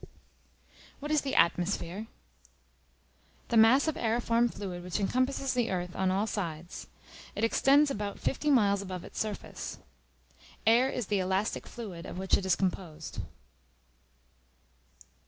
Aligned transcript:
What 0.99 1.11
is 1.11 1.21
the 1.21 1.35
Atmosphere? 1.35 2.07
The 3.49 3.57
mass 3.57 3.87
of 3.87 3.93
aëriform 3.93 4.51
fluid 4.51 4.81
which 4.83 4.99
encompasses 4.99 5.53
the 5.53 5.69
earth 5.69 5.95
on 5.95 6.09
all 6.09 6.25
sides: 6.25 6.87
it 7.35 7.43
extends 7.43 7.91
about 7.91 8.17
fifty 8.17 8.49
miles 8.49 8.81
above 8.81 9.03
its 9.03 9.19
surface. 9.19 9.77
Air 10.65 10.89
is 10.89 11.05
the 11.05 11.19
elastic 11.19 11.67
fluid 11.67 12.07
of 12.07 12.17
which 12.17 12.35
it 12.35 12.47
is 12.47 12.55
composed. 12.55 13.19